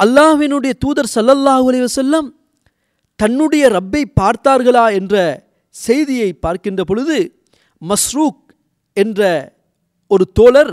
அல்லாஹ்வினுடைய 0.00 0.72
தூதர் 0.78 1.12
சல்லல்லாஹு 1.14 1.66
செல்லம் 1.94 2.28
தன்னுடைய 3.20 3.64
ரப்பை 3.68 4.02
பார்த்தார்களா 4.16 4.86
என்ற 4.92 5.14
செய்தியை 5.74 6.30
பார்க்கின்ற 6.36 6.82
பொழுது 6.84 7.18
மஸ்ரூக் 7.82 8.40
என்ற 8.96 9.20
ஒரு 10.10 10.24
தோழர் 10.32 10.72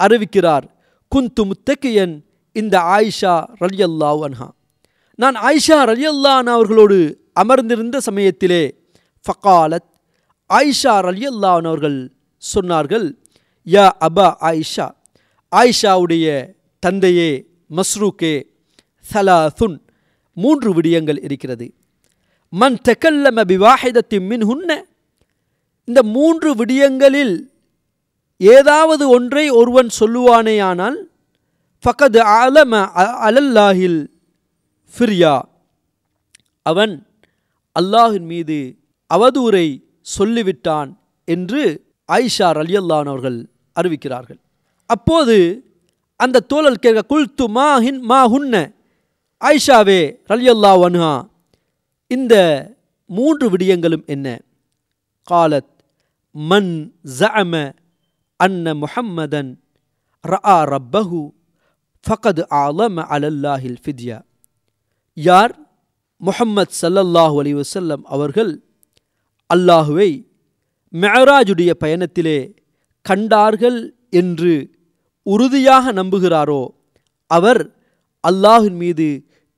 அறிவிக்கிறார் 0.00 0.66
குந்து 1.12 1.42
முத்தக்கியன் 1.44 2.14
இந்த 2.56 2.76
ஆயிஷா 2.94 3.32
ரலியல்லா 3.60 4.10
அன்ஹா. 4.26 4.48
நான் 5.18 5.36
ஆயிஷா 5.42 5.78
ரலியல்லான் 5.84 6.48
அவர்களோடு 6.48 6.98
அமர்ந்திருந்த 7.36 7.96
சமயத்திலே 8.00 8.62
ஃபகாலத் 9.24 9.88
ஆயிஷா 10.50 10.94
ரலியல்லான் 11.00 11.66
அவர்கள் 11.66 11.98
சொன்னார்கள் 12.42 13.06
யா 13.66 13.86
அபா 14.00 14.28
ஆயிஷா 14.42 14.86
ஆயிஷாவுடைய 15.52 16.26
தந்தையே 16.82 17.30
மஸ்ரூக்கே 17.70 18.34
சலாசுன் 19.12 19.80
மூன்று 20.34 20.80
விடயங்கள் 20.80 21.22
இருக்கிறது. 21.22 21.74
மன் 22.50 22.78
தக்கல்லம 22.88 23.44
பிவாஹிதத்தி 23.44 24.20
மின் 24.20 24.44
ஹுன்ன 24.44 24.82
இந்த 25.84 26.02
மூன்று 26.02 26.54
விடயங்களில் 26.54 27.48
ஏதாவது 28.36 29.08
ஒன்றை 29.08 29.50
ஒருவன் 29.50 29.88
சொல்லுவானேயானால் 30.00 30.96
ஃபகது 31.84 32.18
அலம 32.18 32.72
அ- 32.96 33.30
அலல்லாஹில் 33.30 34.06
ஃபிர்யா. 34.98 35.40
அவன் 36.62 37.06
அல்லாஹின் 37.80 38.26
மீது 38.26 38.76
அவதூரை 39.14 39.82
சொல்லிவிட்டான் 40.18 40.94
என்று 41.24 41.84
ஆயிஷா 42.12 42.38
அலியல்லான் 42.38 43.06
அவர்கள் 43.06 43.48
அறிவிக்கிறார்கள். 43.80 44.38
அப்போது 44.86 45.62
அந்த 46.16 46.40
தோழல் 46.40 46.76
கேட்க 46.76 47.18
குல்து 47.18 47.46
மா 47.46 47.78
ஹின் 47.78 48.00
மா 48.00 48.26
ஹுன்ன? 48.26 48.76
ஆயிஷாவே 49.42 50.00
ரல்யல்லா 50.30 50.72
வன்ஹா 50.82 51.12
இந்த 52.10 52.34
மூன்று 53.10 53.46
விடயங்களும் 53.48 54.04
என்ன? 54.06 54.26
காலத் 55.28 55.72
மன் 56.34 56.72
ஜஅம 57.18 57.52
அன்ன 58.40 58.74
முஹம்மதன் 58.74 59.50
ரஆ 60.24 60.56
ரப்பஹு 60.74 61.20
ஃபகத் 62.04 62.42
ஆலம 62.56 62.96
அலல்லாஹில் 63.08 63.78
ஃபித்யா. 63.84 64.18
யார்? 65.16 65.52
முஹம்மத் 66.20 66.74
சல்லல்லாஹு 66.82 67.36
அலி 67.40 67.52
வசல்லம் 67.54 68.02
அவர்கள் 68.06 68.52
அல்லாஹுவை 69.50 70.10
மெஹராஜுடைய 70.94 71.70
பயணத்திலே 71.82 72.38
கண்டார்கள் 73.06 73.78
என்று 74.12 74.54
உறுதியாக 75.26 75.92
நம்புகிறாரோ 75.92 76.62
அவர் 77.30 77.62
அல்லாஹின் 78.24 78.78
மீது 78.82 79.08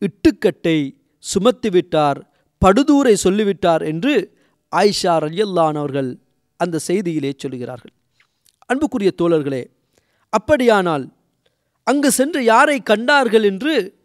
இட்டுக்கட்டை 0.01 0.97
சுமத்திவிட்டார் 1.35 2.21
படுதூரை 2.65 3.13
சொல்லிவிட்டார் 3.13 3.83
என்று 3.83 4.39
ஆயிஷா 4.77 5.17
ரலியல்லான் 5.27 5.77
அவர்கள் 5.77 6.19
அந்த 6.57 6.79
செய்தியிலே 6.87 7.33
சொல்கிறார்கள் 7.37 7.93
அன்புக்குரிய 8.67 9.13
தோழர்களே 9.23 9.65
அப்படியானால் 10.29 11.13
அங்கு 11.83 12.11
சென்று 12.11 12.45
யாரை 12.45 12.81
கண்டார்கள் 12.81 13.43
என்று 13.43 13.99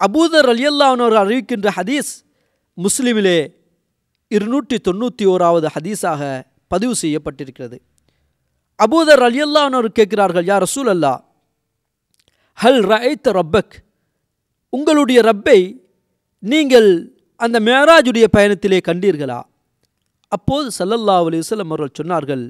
அபூதர் 0.00 0.46
ரலியல்லான் 0.46 1.00
அவர்கள் 1.00 1.26
அறிவிக்கின்ற 1.26 1.68
ஹதீஸ் 1.76 2.24
முஸ்லிமிலே 2.76 3.54
இருநூற்றி 4.28 4.76
தொண்ணூற்றி 4.76 5.26
ஓராவது 5.26 5.66
ஹதீஸாக 5.74 6.42
பதிவு 6.68 6.94
செய்யப்பட்டிருக்கிறது. 7.02 7.80
அபூதர் 8.78 9.20
ரலியல்லான் 9.20 9.86
கேட்கிறார்கள் 9.86 10.44
யார் 10.44 10.62
ரசூல் 10.62 10.88
அல்லா 10.88 11.24
ஹல் 12.62 12.82
ரஐத்த 12.82 13.32
ரப்பக்? 13.32 13.83
உங்களுடைய 14.76 15.18
ரப்பை 15.30 15.60
நீங்கள் 16.42 16.88
அந்த 17.40 17.56
மேராஜுடைய 17.68 18.26
பயணத்திலே 18.36 18.78
கண்டீர்களா? 18.88 19.40
அப்போது 20.32 20.66
சல்லல்லா 20.78 21.16
அலைஹி 21.24 21.42
வஸல்லம் 21.44 21.70
அவர்கள் 21.70 21.98
சொன்னார்கள் 22.00 22.44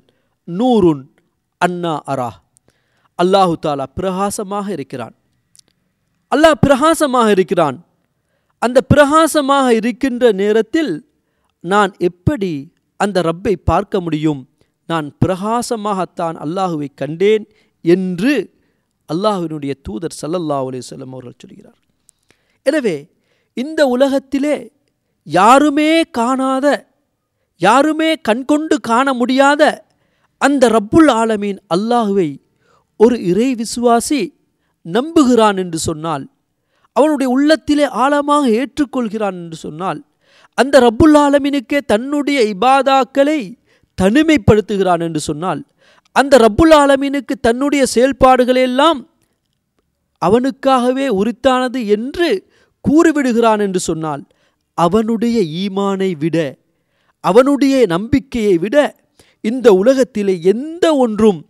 நூறுன் 0.48 1.02
அன்னா 1.60 1.94
அரா 2.12 2.30
அல்லாஹு 3.18 3.54
தாலா 3.64 3.84
பிரகாசமாக 3.98 4.66
இருக்கிறான். 4.76 5.14
அல்லாஹ் 6.32 6.62
பிரகாசமாக 6.66 7.28
இருக்கிறான். 7.36 7.76
அந்த 8.62 8.78
பிரகாசமாக 8.92 9.66
இருக்கின்ற 9.80 10.24
நேரத்தில் 10.42 10.92
நான் 11.64 11.92
எப்படி 12.08 12.52
அந்த 13.00 13.18
ரப்பை 13.28 13.54
பார்க்க 13.70 14.00
முடியும்? 14.06 14.40
நான் 14.90 15.06
பிரகாசமாகத்தான் 15.24 16.36
அல்லாஹுவை 16.44 16.88
கண்டேன் 17.02 17.44
என்று 17.84 18.34
அல்லாஹுவினுடைய 19.08 19.72
தூதர் 19.86 20.18
சல்லல்லா 20.22 20.58
அலைஹி 20.66 20.84
அவர்கள் 21.16 21.40
சொல்கிறார். 21.42 21.80
எனவே 22.66 22.96
இந்த 23.56 23.80
உலகத்திலே 23.86 24.56
யாருமே 25.26 25.90
காணாத 26.10 26.66
யாருமே 27.60 28.10
கண்கொண்டு 28.20 28.76
காண 28.80 29.06
முடியாத 29.12 29.62
அந்த 30.40 30.68
ரப்புல் 30.68 31.10
ஆலமீன் 31.14 31.60
அல்லாஹுவை 31.74 32.30
ஒரு 33.00 33.16
இறை 33.24 33.48
விசுவாசி 33.54 34.22
நம்புகிறான் 34.86 35.56
என்று 35.56 35.78
சொன்னால் 35.78 36.24
அவனுடைய 36.96 37.28
உள்ளத்திலே 37.30 37.86
ஆழமாக 37.96 38.44
ஏற்றுக்கொள்கிறான் 38.54 39.38
என்று 39.38 39.56
சொன்னால் 39.56 40.00
அந்த 40.58 40.80
ரப்புல் 40.80 41.16
ஆலமீனுக்கே 41.20 41.78
தன்னுடைய 41.86 42.38
இபாதாக்களை 42.52 43.38
தனிமைப்படுத்துகிறான் 43.98 45.02
என்று 45.02 45.20
சொன்னால் 45.20 45.62
அந்த 46.16 46.34
ரப்புல் 46.38 46.74
ஆலமீனுக்கு 46.74 47.34
தன்னுடைய 47.40 47.82
செயல்பாடுகளெல்லாம் 47.94 49.00
அவனுக்காகவே 50.22 51.06
உரித்தானது 51.16 51.80
என்று 51.88 52.28
கூறிவிடுகிறான் 52.88 53.60
என்று 53.60 53.80
சொன்னால் 53.80 54.26
அவனுடைய 54.74 55.40
ஈமானை 55.40 56.16
விட 56.18 56.56
அவனுடைய 57.20 57.86
நம்பிக்கையை 57.86 58.58
விட 58.58 58.96
இந்த 59.40 59.72
உலகத்திலே 59.72 60.42
எந்த 60.42 60.96
ஒன்றும் 60.96 61.46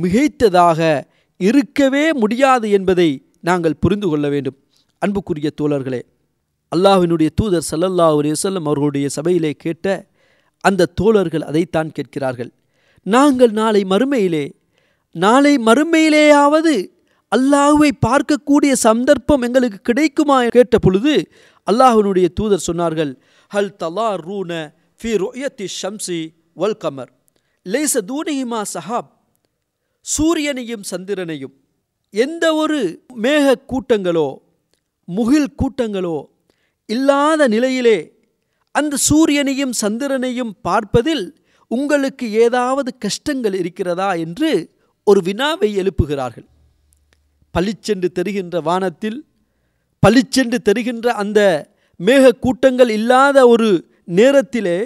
மிகைத்ததாக 0.00 1.02
இருக்கவே 1.36 2.12
முடியாது 2.12 2.70
என்பதை 2.70 3.22
நாங்கள் 3.40 3.80
புரிந்து 3.80 4.08
கொள்ள 4.08 4.28
வேண்டும். 4.28 4.56
அன்புக்குரிய 4.98 5.50
தோழர்களே 5.60 6.02
அல்லாஹினுடைய 6.76 7.28
தூதர் 7.34 7.68
சல்லல்லா 7.70 8.32
செல்லம் 8.42 8.64
அவர்களுடைய 8.64 9.08
சபையிலே 9.08 9.50
கேட்ட 9.50 10.06
அந்த 10.60 10.86
தோழர்கள் 10.86 11.42
அதைத்தான் 11.42 11.92
கேட்கிறார்கள். 11.92 12.52
நாங்கள் 13.02 13.50
நாளை 13.50 13.84
மறுமையிலே 13.84 14.52
நாளை 15.10 15.56
மறுமையிலேயாவது 15.56 16.74
அல்லாஹுவை 17.36 17.90
பார்க்கக்கூடிய 18.06 18.72
சந்தர்ப்பம் 18.72 19.42
எங்களுக்கு 19.42 19.78
கிடைக்குமா 19.78 20.46
கேட்ட 20.46 20.78
பொழுது 20.78 21.32
அல்லாஹனுடைய 21.70 22.28
தூதர் 22.34 22.64
சொன்னார்கள் 22.66 23.12
ஹல் 23.54 23.76
தலா 23.76 24.14
ரூன 24.14 24.74
ஃபி 25.00 25.10
ரொயத்தி 25.24 25.66
ஷம்சி 25.82 26.20
வல் 26.54 26.78
கமர். 26.84 27.10
லேச 27.66 27.94
தூனியுமா 28.06 28.62
சஹாப். 28.74 29.10
சூரியனையும் 30.18 30.82
சந்திரனையும் 30.82 31.54
எந்த 32.10 32.54
ஒரு 32.54 33.04
மேக 33.22 33.54
கூட்டங்களோ 33.68 34.28
முகில் 35.04 35.54
கூட்டங்களோ 35.62 36.16
இல்லாத 36.86 37.48
நிலையிலே 37.48 37.98
அந்த 38.74 38.96
சூரியனையும் 39.10 39.74
சந்திரனையும் 39.80 40.52
பார்ப்பதில் 40.62 41.24
உங்களுக்கு 41.66 42.32
ஏதாவது 42.32 42.98
கஷ்டங்கள் 42.98 43.54
இருக்கிறதா? 43.54 44.12
என்று 44.14 44.50
ஒரு 45.04 45.20
வினாவை 45.22 45.76
எழுப்புகிறார்கள். 45.76 46.48
பளிச்சென்று 47.58 48.08
தெரிகின்ற 48.12 48.60
வானத்தில் 48.60 49.18
பளிச்சென்று 50.02 50.58
தெரிகின்ற 50.62 51.12
அந்த 51.14 51.40
மேக 52.00 52.30
கூட்டங்கள் 52.38 52.88
இல்லாத 52.88 53.38
ஒரு 53.48 53.68
நேரத்திலே 54.18 54.78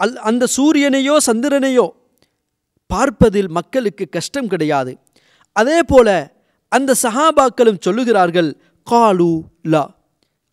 அல் 0.00 0.16
அந்த 0.30 0.46
சூரியனையோ 0.56 1.16
சந்திரனையோ 1.26 1.86
பார்ப்பதில் 2.90 3.48
மக்களுக்கு 3.48 4.08
கஷ்டம் 4.08 4.48
கிடையாது. 4.48 4.92
அதே 5.52 5.78
போல 5.82 6.08
அந்த 6.72 6.94
சஹாபாக்களும் 7.02 7.82
சொல்லுகிறார்கள் 7.86 8.50
காலு 8.86 9.30
லா. 9.62 9.84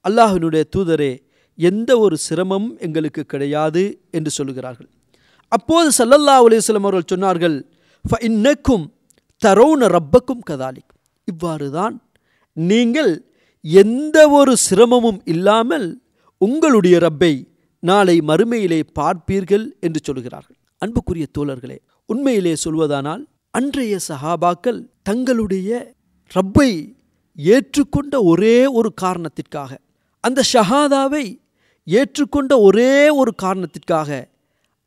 அல்லாஹினுடைய 0.05 0.63
தூதரே 0.75 1.11
எந்த 1.59 1.99
ஒரு 1.99 2.15
சிரமமும் 2.17 2.77
எங்களுக்கு 2.77 3.23
கிடையாது 3.25 3.83
என்று 4.11 4.31
சொல்லுகிறார்கள். 4.37 4.89
அப்போது 5.51 5.89
சல்லல்லா 5.97 6.35
அலிஸ்லம் 6.43 6.87
அவர்கள் 6.87 7.11
சொன்னார்கள் 7.13 7.57
"ஃப 8.05 8.13
இன்னக்கும் 8.29 8.85
தரோன 9.41 9.87
ரப்பக்கும் 9.97 10.43
கதாலிக். 10.43 10.92
இவ்வாறு 11.31 11.67
தான் 11.71 11.95
நீங்கள் 12.57 13.11
எந்த 13.61 14.17
ஒரு 14.29 14.53
சிரமமும் 14.57 15.21
இல்லாமல் 15.25 15.87
உங்களுடைய 16.37 16.95
ரப்பை 16.99 17.33
நாளை 17.79 18.15
மறுமையிலே 18.29 18.79
பார்ப்பீர்கள் 18.99 19.65
என்று 19.79 19.99
சொல்கிறார்கள். 20.03 20.57
அன்புக்குரிய 20.81 21.25
தோழர்களே 21.37 21.77
உண்மையிலே 22.09 22.53
சொல்வதானால் 22.63 23.23
அன்றைய 23.51 23.95
சஹாபாக்கள் 24.07 24.79
தங்களுடைய 25.03 25.69
ரப்பை 26.31 26.69
ஏற்றுக்கொண்ட 27.37 28.15
ஒரே 28.23 28.67
ஒரு 28.67 28.89
காரணத்திற்காக 28.93 29.71
அந்த 30.23 30.41
ஷஹாதாவை 30.53 31.25
ஏற்றுக்கொண்ட 31.87 32.53
ஒரே 32.61 33.09
ஒரு 33.09 33.31
காரணத்திற்காக 33.35 34.09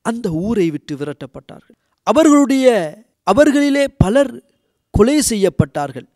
அந்த 0.02 0.26
ஊரை 0.30 0.66
விட்டு 0.70 0.94
விரட்டப்பட்டார்கள். 0.96 1.76
அவர்களுடைய 2.06 2.66
அவர்களிலே 3.26 3.84
பலர் 3.98 4.32
கொலை 4.94 5.16
செய்யப்பட்டார்கள். 5.30 6.06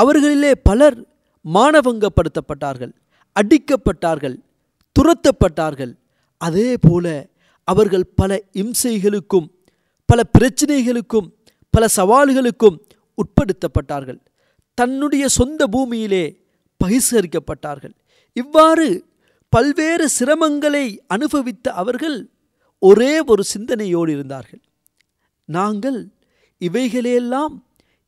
அவர்களிலே 0.00 0.52
பலர் 0.62 0.98
மானவங்கப்படுத்தப்பட்டார்கள் 1.44 2.92
அடிக்கப்பட்டார்கள் 3.36 4.36
துரத்தப்பட்டார்கள். 4.96 5.92
அதே 6.40 6.76
போல 6.76 7.06
அவர்கள் 7.68 8.06
பல 8.14 8.40
இம்சைகளுக்கும் 8.52 9.48
பல 10.08 10.22
பிரச்சனைகளுக்கும் 10.38 11.28
பல 11.70 11.86
சவால்களுக்கும் 11.96 12.76
உட்படுத்தப்பட்டார்கள். 13.18 14.20
தன்னுடைய 14.78 15.24
சொந்த 15.28 15.66
பூமியிலே 15.66 16.24
பகிஷ்கரிக்கப்பட்டார்கள் 16.80 17.94
இவ்வாறு 18.32 18.86
பல்வேறு 19.48 20.06
சிரமங்களை 20.18 20.98
அனுபவித்த 21.06 21.72
அவர்கள் 21.72 22.18
ஒரே 22.78 23.20
ஒரு 23.20 23.42
சிந்தனையோடு 23.44 24.10
இருந்தார்கள். 24.12 24.62
நாங்கள் 25.48 25.98
இவைகளையெல்லாம் 26.58 27.54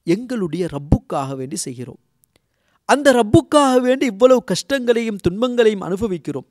எங்களுடைய 0.06 0.68
ரப்புக்காக 0.76 1.36
வேண்டி 1.36 1.56
செய்கிறோம். 1.56 2.00
அந்த 2.88 3.08
ரப்புக்காக 3.12 3.74
வேண்டி 3.80 4.06
இவ்வளவு 4.06 4.44
கஷ்டங்களையும் 4.44 5.16
துன்பங்களையும் 5.16 5.80
அனுபவிக்கிறோம். 5.80 6.46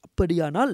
அப்படியானால் 0.00 0.72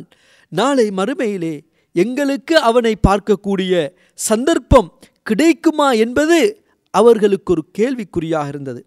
நாளை 0.53 0.87
மறுமையிலே 0.89 1.55
எங்களுக்கு 1.93 2.55
அவனை 2.59 2.93
பார்க்கக்கூடிய 3.09 3.73
சந்தர்ப்பம் 4.15 4.89
கிடைக்குமா 5.23 5.89
என்பது 6.05 6.39
அவர்களுக்கு 6.91 7.53
ஒரு 7.53 7.63
கேள்விக்குறியாக 7.79 8.49
இருந்தது. 8.49 8.81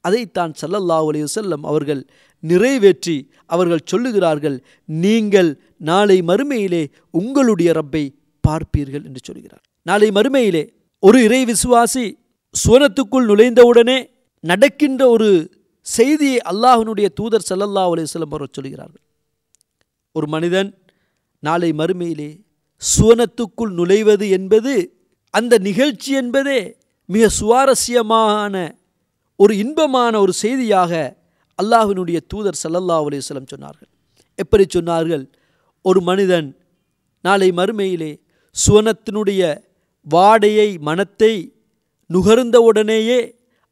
அதைத்தான் 0.00 0.52
சல்லல்லா 0.60 0.96
அலைஹி 1.06 1.58
அவர்கள் 1.62 2.02
நிறைவேற்றி 2.40 3.16
அவர்கள் 3.46 3.88
சொல்லுகிறார்கள் 3.92 4.56
நீங்கள் 4.84 5.50
நாளை 5.78 6.18
மறுமையிலே 6.22 6.82
உங்களுடைய 7.10 7.72
ரப்பை 7.72 8.04
பார்ப்பீர்கள் 8.44 9.04
என்று 9.04 9.20
சொல்கிறார். 9.22 9.64
நாளை 9.82 10.08
மறுமையிலே 10.08 10.64
ஒரு 11.02 11.18
இறை 11.22 11.40
விசுவாசி 11.44 12.04
சுவனத்துக்குள் 12.62 13.28
நுழைந்தவுடனே 13.30 13.98
நடக்கின்ற 14.44 15.02
ஒரு 15.14 15.30
செய்தியை 15.86 16.38
அல்லாஹனுடைய 16.50 17.06
தூதர் 17.18 17.46
ஸல்லல்லாஹு 17.48 17.90
அலைஹி 17.94 18.08
அவர்கள் 18.26 18.56
சொல்கிறார்கள். 18.58 19.04
ஒரு 20.16 20.26
மனிதன் 20.34 20.70
நாளை 21.42 21.70
மறுமையிலே 21.80 22.30
சுவனத்துக்குள் 22.82 23.72
நுழைவது 23.78 24.26
என்பது 24.36 24.74
அந்த 25.34 25.54
நிகழ்ச்சி 25.68 26.10
என்பதே 26.22 26.60
மிக 27.08 27.28
சுவாரஸ்யமான 27.40 28.54
ஒரு 29.40 29.52
இன்பமான 29.62 30.14
ஒரு 30.24 30.32
செய்தியாக 30.44 30.92
அல்லாஹினுடைய 31.58 32.18
தூதர் 32.32 32.60
சல்லல்லா 32.62 32.96
அலைஹி 33.06 33.24
சொன்னார்கள். 33.28 33.90
எப்படி 34.38 34.64
சொன்னார்கள்? 34.76 35.24
ஒரு 35.84 36.00
மனிதன் 36.08 36.48
நாளை 37.24 37.48
மறுமையிலே 37.58 38.12
சுவனத்தினுடைய 38.56 39.42
வாடையை 40.06 40.68
மனத்தை 40.88 41.34
நுகர்ந்தவுடனேயே 42.14 43.20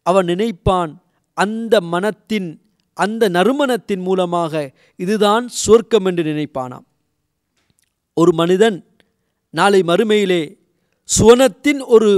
அவன் 0.03 0.27
நினைப்பான் 0.27 0.93
அந்த 1.39 1.81
மனத்தின் 1.81 2.49
அந்த 2.97 3.29
நறுமணத்தின் 3.29 4.03
மூலமாக 4.03 4.71
இதுதான் 4.97 5.49
சொர்க்கம் 5.49 6.05
என்று 6.05 6.23
நினைப்பானாம். 6.23 6.85
ஒரு 8.17 8.33
மனிதன் 8.33 8.77
நாளை 9.51 9.81
மறுமையிலே 9.87 10.43
சுவனத்தின் 11.09 11.81
ஒரு 11.95 12.11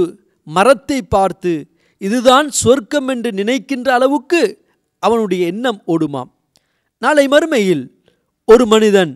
மரத்தை 0.47 0.99
பார்த்து 1.01 1.53
இதுதான் 1.97 2.49
சொர்க்கம் 2.51 3.07
என்று 3.07 3.29
நினைக்கின்ற 3.31 3.93
அளவுக்கு 3.93 4.41
அவனுடைய 4.99 5.45
எண்ணம் 5.45 5.79
ஓடுமாம். 5.87 6.29
நாளை 7.01 7.25
மறுமையில் 7.27 7.83
ஒரு 8.45 8.65
மனிதன் 8.65 9.11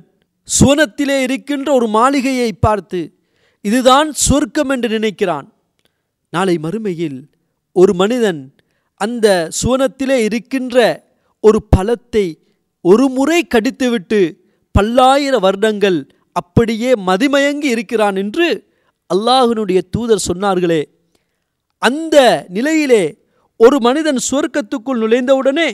சுவனத்திலே 0.60 1.18
இருக்கின்ற 1.22 1.68
ஒரு 1.74 1.88
மாளிகையை 1.88 2.50
பார்த்து 2.54 3.02
இதுதான் 3.66 4.10
சொர்க்கம் 4.28 4.70
என்று 4.70 4.90
நினைக்கிறான். 5.00 5.48
நாளை 6.34 6.56
மறுமையில் 6.58 7.20
ஒரு 7.74 7.94
மனிதன் 7.94 8.42
அந்த 8.96 9.28
சுவனத்திலே 9.62 10.18
இருக்கின்ற 10.28 10.78
ஒரு 11.40 11.60
பழத்தை 11.64 12.26
ஒரு 12.82 13.06
முறை 13.10 13.40
கடித்துவிட்டு 13.48 14.20
பல்லாயிர 14.76 15.36
வருடங்கள் 15.40 16.00
அப்படியே 16.32 16.92
மதிமயங்கி 17.08 17.70
இருக்கிறான் 17.76 18.16
என்று 18.16 18.48
அல்லாஹினுடைய 19.10 19.80
தூதர் 19.90 20.26
சொன்னார்களே. 20.28 20.82
அந்த 21.78 22.18
நிலையிலே 22.50 23.04
ஒரு 23.60 23.78
மனிதன் 23.80 24.20
சுவர்க்கத்துக்குள் 24.30 25.02
நுழைந்தவுடனே 25.04 25.70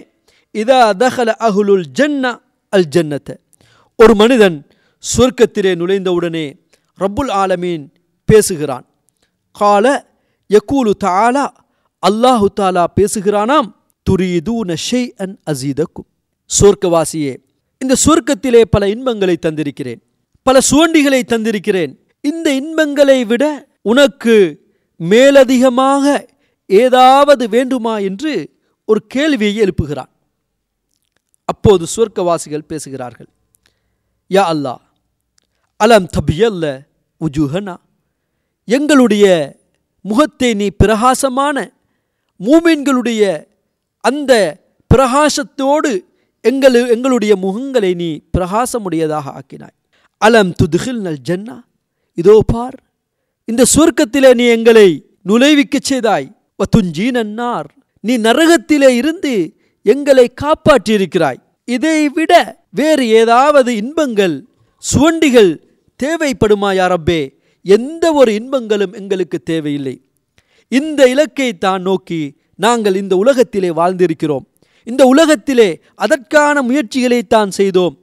இதா 0.56 0.82
தஹல 1.02 1.30
அஹுலுல் 1.48 1.86
ஜன்னா 2.00 2.32
அல் 2.74 2.90
ஜன்னத்தை. 2.96 3.36
ஒரு 3.96 4.14
மனிதன் 4.16 4.58
சுவர்க்கத்திலே 5.04 5.72
நுழைந்தவுடனே 5.82 6.46
ரப்புல் 7.00 7.32
ஆலமீன் 7.42 7.86
பேசுகிறான். 8.30 8.86
கால 9.52 9.86
யக்கூலு 10.50 10.92
தாலா 11.06 11.46
அல்லாஹு 12.04 12.48
தாலா 12.60 12.84
பேசுகிறானாம் 12.98 13.70
துரீதூன 14.08 14.76
ஷெய் 14.90 15.10
அன் 15.24 15.36
அசீதக்கும் 15.52 16.08
சொர்க்கவாசியே 16.50 17.34
இந்த 17.82 17.96
சொர்க்கத்திலே 18.06 18.62
பல 18.74 18.84
இன்பங்களை 18.90 19.36
தந்திருக்கிறேன் 19.46 20.02
பல 20.46 20.62
சுவண்டிகளை 20.62 21.22
தந்திருக்கிறேன். 21.34 21.92
இந்த 22.24 22.48
இன்பங்களை 22.56 23.26
விட 23.26 23.44
உனக்கு 23.82 24.36
மேலதிகமாக 25.00 26.06
ஏதாவது 26.70 27.44
வேண்டுமா 27.50 27.96
என்று 28.00 28.34
ஒரு 28.86 29.00
கேள்வியை 29.08 29.56
எழுப்புகிறான். 29.64 30.12
அப்போது 31.46 31.84
சொர்க்கவாசிகள் 31.96 32.70
பேசுகிறார்கள் 32.72 33.30
யா 34.32 34.44
அல்லாஹ் 34.54 34.82
அலம் 35.80 36.08
தபியல்ல 36.18 36.66
உஜுஹனா 37.22 37.76
எங்களுடைய 38.68 39.26
முகத்தை 40.10 40.54
நீ 40.54 40.68
பிரகாசமான 40.82 41.72
மூமின்களுடைய 42.40 43.22
அந்த 44.00 44.34
பிரகாசத்தோடு 44.92 45.92
எங்கள் 46.42 46.78
எங்களுடைய 46.90 47.34
முகங்களை 47.36 47.96
நீ 47.96 48.10
பிரகாசமுடையதாக 48.38 49.40
ஆக்கினாய். 49.40 49.76
அலம் 50.18 50.52
துதுகில் 50.62 51.02
நல் 51.06 51.24
ஜன்னா. 51.30 51.58
இதோ 52.14 52.36
பார் 52.48 52.78
இந்த 53.46 53.64
சுவர்க்கத்திலே 53.74 54.32
நீ 54.34 54.46
எங்களை 54.46 54.88
நுழைவிக்கச் 55.26 55.90
செய்தாய். 55.92 56.28
வத்துஞ்சி 56.60 57.08
நன்னார் 57.18 57.68
நீ 58.00 58.14
நரகத்திலே 58.18 58.90
இருந்து 59.02 59.34
எங்களை 59.84 60.34
காப்பாற்றியிருக்கிறாய். 60.42 61.42
இதை 61.66 62.10
விட 62.10 62.34
வேறு 62.72 63.08
ஏதாவது 63.08 63.76
இன்பங்கள் 63.76 64.36
சுவண்டிகள் 64.78 65.52
தேவைப்படுமா 66.04 66.70
யாரப்பே? 66.82 67.22
எந்த 67.76 68.06
ஒரு 68.20 68.32
இன்பங்களும் 68.40 68.94
எங்களுக்கு 69.00 69.38
தேவையில்லை. 69.52 69.96
இந்த 70.72 71.02
இலக்கை 71.14 71.50
தான் 71.66 71.82
நோக்கி 71.82 72.22
நாங்கள் 72.66 73.00
இந்த 73.02 73.14
உலகத்திலே 73.24 73.70
வாழ்ந்திருக்கிறோம். 73.80 74.46
இந்த 74.88 75.04
உலகத்திலே 75.14 75.70
அதற்கான 75.96 76.62
முயற்சிகளை 76.62 77.20
தான் 77.36 77.52
செய்தோம். 77.60 77.96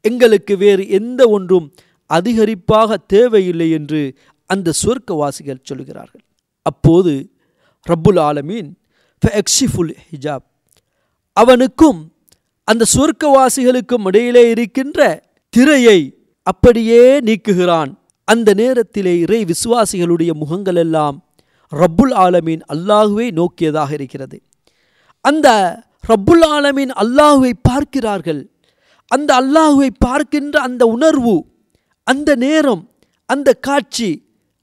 எங்களுக்கு 0.00 0.54
வேறு 0.64 0.84
எந்த 0.98 1.20
ஒன்றும் 1.36 1.66
அதிகரிப்பாக 2.10 2.98
தேவையில்லை 3.14 3.68
என்று 3.78 4.00
அந்த 4.50 4.72
சொர்க்கவாசிகள் 4.82 5.66
சொல்கிறார்கள் 5.68 6.24
அப்போது 6.66 7.12
ரப்புல் 7.86 8.20
ஆலமீன் 8.28 8.68
எக்ஷிஃபுல் 9.40 9.92
ஹிஜாப். 10.10 10.44
அவனுக்கும் 11.36 12.00
அந்த 12.68 12.84
சொர்க்கவாசிகளுக்கும் 12.94 14.06
இடையிலே 14.08 14.42
இருக்கின்ற 14.54 15.00
திரையை 15.54 15.98
அப்படியே 16.46 17.02
நீக்குகிறான். 17.28 17.90
அந்த 18.28 18.48
நேரத்திலே 18.60 19.14
இறை 19.24 19.40
விசுவாசிகளுடைய 19.52 20.30
முகங்கள் 20.42 20.78
எல்லாம் 20.84 21.16
ரப்புல் 21.72 22.14
ஆலமீன் 22.24 22.62
அல்லாஹுவை 22.74 23.26
நோக்கியதாக 23.40 23.90
இருக்கிறது. 23.98 24.38
அந்த 25.28 25.48
ரப்புல் 26.10 26.44
ஆலமீன் 26.56 26.92
அல்லாஹுவை 27.02 27.52
பார்க்கிறார்கள். 27.68 28.42
அந்த 29.10 29.30
அல்லாஹுவை 29.42 29.90
பார்க்கின்ற 30.06 30.54
அந்த 30.68 30.82
உணர்வு 30.96 31.36
அந்த 32.06 32.28
நேரம் 32.44 32.82
அந்த 33.32 33.48
காட்சி 33.68 34.10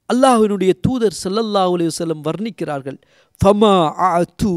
அல்லாஹுவினுடைய 0.09 0.71
தூதர் 0.85 1.15
சல்லல்லா 1.23 1.63
அலி 1.73 1.85
வல்லம் 1.87 2.23
வர்ணிக்கிறார்கள். 2.27 2.97
ஃபமா 3.41 3.75
அத்து 4.09 4.51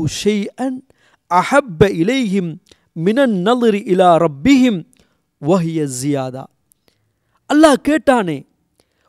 அன் 0.66 0.78
அஹப்ப 1.30 1.80
இலைஹிம் 2.02 2.50
மினன் 3.06 3.36
நல்ரி 3.46 3.80
இலா 3.92 4.10
ரப்பிஹிம் 4.26 4.78
வஹிய 5.42 5.86
ஜியாதா 6.00 6.44
அல்லாஹ் 7.50 7.80
கேட்டானே 7.88 8.38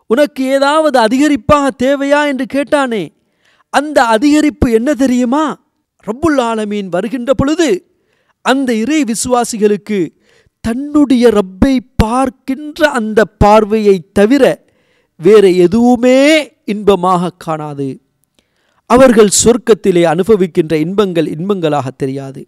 உனக்கு 0.08 0.44
ஏதாவது 0.44 0.98
அதிகரிப்பாக 1.00 1.68
தேவையா 1.84 2.22
என்று 2.28 2.46
கேட்டானே 2.54 3.04
அந்த 3.74 3.98
அதிகரிப்பு 4.04 4.68
என்ன 4.72 4.94
தெரியுமா? 4.94 5.46
ரப்புல் 6.08 6.40
ஆலமீன் 6.42 6.90
வருகின்ற 6.90 7.34
பொழுது 7.34 7.70
அந்த 8.42 8.70
இறை 8.74 9.04
விசுவாசிகளுக்கு 9.04 10.00
தன்னுடைய 10.64 11.30
ரப்பை 11.30 11.80
பார்க்கின்ற 11.96 12.90
அந்த 12.90 13.20
பார்வையை 13.26 13.98
தவிர 14.14 14.44
வேறு 15.20 15.50
எதுவுமே 15.58 16.20
இன்பமாக 16.64 17.32
காணாது. 17.38 17.88
அவர்கள் 18.90 19.30
சொர்க்கத்திலே 19.44 20.04
அனுபவிக்கின்ற 20.04 20.74
இன்பங்கள் 20.86 21.28
இன்பங்களாக 21.28 21.88
தெரியாது. 21.98 22.42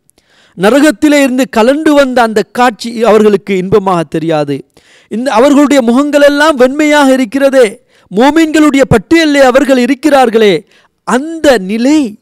நரகத்திலே 0.58 1.22
இருந்து 1.22 1.48
கலண்டு 1.58 1.94
வந்த 1.94 2.22
அந்த 2.22 2.44
காட்சி 2.44 3.03
அவர்களுக்கு 3.03 3.58
இன்பமாக 3.58 4.03
தெரியாது. 4.03 4.65
இந்த 5.08 5.32
அவர்களுடைய 5.32 5.84
முகங்களெல்லாம் 5.91 6.56
வெண்மையாக 6.58 7.13
இருக்கிறதே. 7.13 7.82
மோமீன்களுடைய 8.15 8.82
பட்டியலே 8.89 9.39
அவர்கள் 9.39 9.86
இருக்கிறார்களே. 9.86 10.65
அந்த 11.03 11.58
நிலை 11.58 12.18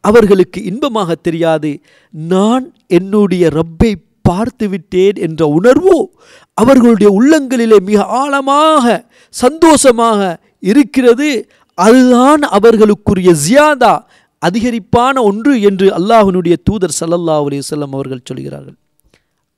அவர்களுக்கு 0.00 0.64
இன்பமாக 0.64 1.14
தெரியாது. 1.14 1.80
நான் 2.10 2.74
என்னுடைய 2.86 3.48
ரப்பை 3.48 3.94
பார்த்து 4.22 4.68
விட்டேன் 4.68 5.16
என்ற 5.16 5.46
உணர்வு 5.46 6.14
அவர்களுடைய 6.54 7.12
உள்ளங்களிலே 7.20 7.78
மிக 7.78 8.04
ஆழமாக 8.04 9.04
சந்தோஷமாக 9.30 10.38
இருக்கிறது. 10.60 11.48
அதுதான் 11.74 12.40
அவர்களுக்குரிய 12.40 13.34
ஜியாதா. 13.48 13.98
அதிகரிப்பான 14.46 15.22
ஒன்று 15.28 15.52
என்று 15.68 15.86
அல்லாஹினுடைய 15.98 16.56
தூதர் 16.64 16.96
சல்லல்லா 17.00 17.36
அலைஹி 17.46 17.82
அவர்கள் 17.98 18.26
சொல்கிறார்கள். 18.28 18.76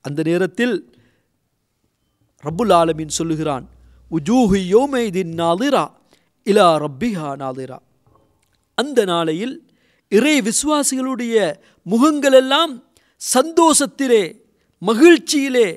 அந்த 0.05 0.19
நேரத்தில் 0.29 0.75
ரப்புல் 2.43 2.73
ஆலமின் 2.81 3.17
சொல்லுகிறான் 3.19 3.65
உஜூஹு 4.11 4.59
யோமைதின் 4.75 5.33
நாதிரா 5.41 5.85
இலா 6.45 6.67
ரப்பிஹா 6.85 7.29
நாதிரா. 7.43 7.77
அந்த 8.77 8.99
நாளையில் 9.05 9.55
இறை 10.09 10.35
விசுவாசிகளுடைய 10.41 11.35
முகங்களெல்லாம் 11.89 12.71
சந்தோஷத்திலே 13.33 14.23
மகிழ்ச்சியிலே 14.81 15.67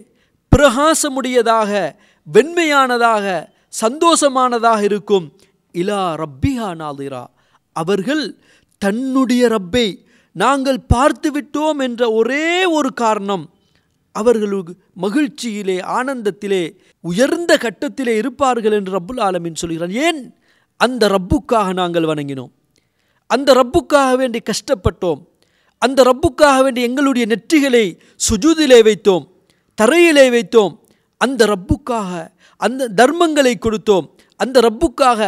பிரகாசமுடையதாக 0.53 1.71
வெண்மையானதாக 2.27 3.27
சந்தோஷமானதாக 3.83 4.81
இருக்கும். 4.91 5.27
இலா 5.73 6.03
ரப்பிஹா 6.23 6.71
நாதிரா. 6.85 7.25
அவர்கள் 7.77 8.25
தன்னுடைய 8.83 9.43
ரப்பை 9.49 9.87
நாங்கள் 10.33 10.81
பார்த்து 10.95 11.29
விட்டோம் 11.31 11.79
என்ற 11.79 12.03
ஒரே 12.13 12.65
ஒரு 12.65 12.91
காரணம் 12.93 13.45
அவர்களுக்கு 14.13 14.73
மகிழ்ச்சியிலே 15.03 15.77
ஆனந்தத்திலே 15.99 16.63
உயர்ந்த 17.01 17.53
கட்டத்திலே 17.57 18.15
இருப்பார்கள் 18.17 18.73
என்று 18.73 18.93
ரப்புல் 18.99 19.21
ஆலமின் 19.21 19.61
சொல்கிறான் 19.63 19.95
ஏன்? 20.07 20.21
அந்த 20.77 21.03
ரப்புக்காக 21.09 21.73
நாங்கள் 21.73 22.03
வணங்கினோம். 22.03 22.53
அந்த 23.27 23.49
ரப்புக்காக 23.55 24.17
வேண்டி 24.17 24.39
கஷ்டப்பட்டோம். 24.51 25.21
அந்த 25.79 26.03
ரப்புக்காக 26.03 26.63
வேண்டி 26.63 26.83
எங்களுடைய 26.83 27.27
நெற்றிகளை 27.27 27.85
சுஜூதிலே 28.29 28.81
வைத்தோம் 28.89 29.25
தரையிலே 29.83 30.27
வைத்தோம். 30.37 30.75
அந்த 31.17 31.41
ரப்புக்காக 31.47 32.11
அந்த 32.57 32.91
தர்மங்களை 32.97 33.55
கொடுத்தோம். 33.59 34.07
அந்த 34.37 34.61
ரப்புக்காக 34.61 35.21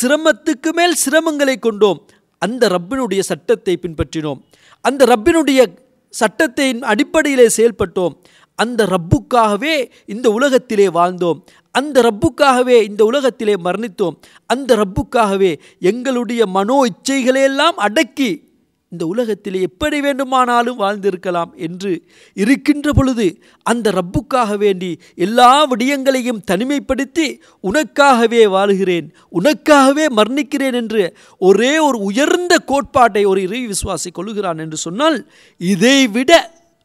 சிரமத்துக்கு 0.00 0.70
மேல் 0.72 0.96
சிரமங்களை 1.04 1.58
கொண்டோம். 1.58 1.98
அந்த 2.40 2.68
ரப்பினுடைய 2.68 3.20
சட்டத்தை 3.20 3.78
பின்பற்றினோம். 3.82 4.40
அந்த 4.80 5.04
ரப்பினுடைய 5.04 5.66
சட்டத்தின் 6.10 6.82
அடிப்படையிலே 6.82 7.46
செயல்பட்டோம். 7.56 8.14
அந்த 8.54 8.86
ரப்புக்காகவே 8.86 9.90
இந்த 10.06 10.30
உலகத்திலே 10.30 10.88
வாழ்ந்தோம். 10.88 11.38
அந்த 11.72 12.02
ரப்புக்காகவே 12.02 12.82
இந்த 12.82 13.04
உலகத்திலே 13.04 13.54
மரணித்தோம். 13.54 14.16
அந்த 14.46 14.76
ரப்புக்காகவே 14.76 15.58
எங்களுடைய 15.80 16.46
மனோ 16.46 16.84
இச்சைகளையெல்லாம் 16.84 17.76
அடக்கி 17.76 18.49
இந்த 18.92 19.04
உலகத்தில் 19.06 19.58
எப்படி 19.60 19.98
வேண்டுமானாலும் 20.00 20.78
வாழ்ந்திருக்கலாம் 20.80 21.50
என்று 21.58 21.92
இருக்கின்ற 22.36 22.92
பொழுது 22.92 23.26
அந்த 23.66 23.90
ரப்புக்காக 23.90 24.56
வேண்டி 24.56 24.90
எல்லா 25.18 25.50
விடயங்களையும் 25.64 26.40
தனிமைப்படுத்தி 26.50 27.26
உனக்காகவே 27.64 28.42
வாழுகிறேன் 28.46 29.06
உனக்காகவே 29.32 30.06
மரணிக்கிறேன் 30.16 30.78
என்று 30.80 31.04
ஒரே 31.40 31.72
ஒரு 31.78 32.00
உயர்ந்த 32.00 32.56
கோட்பாட்டை 32.64 33.24
ஒரு 33.24 33.42
இறை 33.42 33.60
விசுவாசி 33.66 34.10
கொள்ளுகிறான் 34.12 34.58
என்று 34.58 34.78
சொன்னால் 34.78 35.18
இதைவிட 35.60 36.32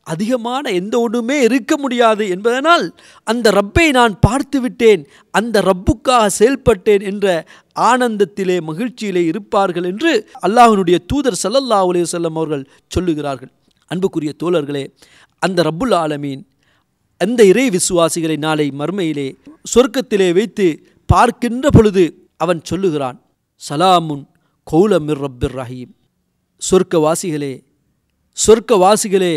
அதிகமான 0.07 0.71
எந்த 0.71 0.95
ஒன்றுமே 0.99 1.37
இருக்க 1.41 1.73
முடியாது 1.77 2.23
என்பதனால் 2.29 2.85
அந்த 3.27 3.51
ரப்பை 3.51 3.85
நான் 3.91 4.15
பார்த்து 4.19 4.57
விட்டேன் 4.61 5.03
அந்த 5.33 5.61
ரப்புக்காக 5.61 6.25
செயல்பட்டேன் 6.39 7.03
என்ற 7.11 7.27
ஆனந்தத்திலே 7.89 8.57
மகிழ்ச்சியிலே 8.69 9.23
இருப்பார்கள் 9.31 9.83
என்று 9.83 10.11
அல்லாஹனுடைய 10.47 10.97
தூதர் 11.07 11.41
சல்லல்லா 11.43 11.79
அலைஹி 11.85 12.25
அவர்கள் 12.31 12.65
சொல்லுகிறார்கள். 12.91 13.51
அன்புக்குரிய 13.91 14.33
தோழர்களே 14.43 14.83
அந்த 15.41 15.63
ரப்புல் 15.63 15.95
ஆலமீன் 16.03 16.43
அந்த 17.21 17.41
இறை 17.45 17.65
விசுவாசிகளை 17.69 18.37
நாளை 18.37 18.67
மர்மையிலே 18.79 19.27
சொர்க்கத்திலே 19.73 20.29
வைத்து 20.33 20.67
பார்க்கின்ற 21.09 21.69
பொழுது 21.69 22.03
அவன் 22.37 22.61
சொல்லுகிறான் 22.63 23.17
சலாமுன் 23.61 24.23
கௌலமிர் 24.67 25.21
ரப்பிர் 25.25 25.55
ரஹீம். 25.55 25.91
சொர்க்கவாசிகளே 26.61 27.53
சொர்க்கவாசிகளே 28.37 29.35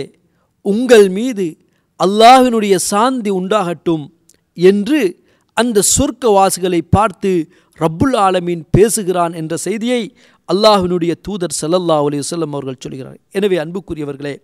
உங்கள் 0.62 1.08
மீது 1.08 1.56
அல்லாஹினுடைய 1.96 2.76
சாந்தி 2.76 3.30
உண்டாகட்டும் 3.30 4.04
என்று 4.54 5.00
அந்த 5.52 5.82
சொர்க்கவாசிகளை 5.96 6.78
பார்த்து 6.90 7.50
ரப்புல் 7.80 8.16
ஆலமீன் 8.16 8.62
பேசுகிறான் 8.70 9.32
என்ற 9.32 9.56
செய்தியை 9.56 10.02
அல்லாஹினுடைய 10.44 11.14
தூதர் 11.22 11.56
சல்லல்லா 11.60 11.96
அலி 12.04 12.18
வல்லம் 12.18 12.52
அவர்கள் 12.52 12.80
சொல்கிறார் 12.80 13.18
எனவே 13.30 13.56
அன்புக்குரியவர்களே 13.56 14.40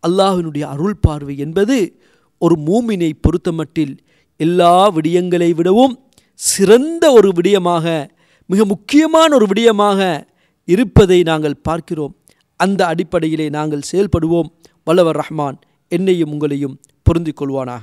அல்லாஹினுடைய 0.00 0.62
அருள் 0.62 1.00
பார்வை 1.00 1.36
என்பது 1.36 1.96
ஒரு 2.38 2.56
மூமினை 2.66 3.10
பொறுத்தமட்டில் 3.26 3.94
எல்லா 4.36 4.90
விடயங்களை 4.90 5.54
விடவும் 5.54 5.94
சிறந்த 6.34 7.12
ஒரு 7.12 7.28
விடயமாக 7.28 8.10
மிக 8.46 8.64
முக்கியமான 8.64 9.34
ஒரு 9.34 9.46
விடயமாக 9.46 10.26
இருப்பதை 10.64 11.22
நாங்கள் 11.22 11.62
பார்க்கிறோம். 11.62 12.16
அந்த 12.56 12.86
அடிப்படையிலே 12.86 13.48
நாங்கள் 13.48 13.88
செயல்படுவோம். 13.92 14.48
வல்லவர் 14.86 15.16
ரஹ்மான் 15.16 15.58
என்னையும் 15.92 16.32
உங்களையும் 16.32 16.76
பொருந்திக் 17.06 17.38
கொள்வானாக 17.40 17.82